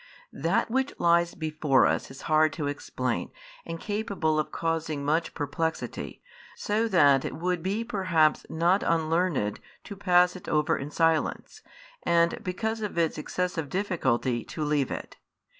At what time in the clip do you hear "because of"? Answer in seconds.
12.43-12.97